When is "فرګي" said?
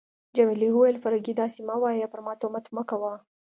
1.03-1.33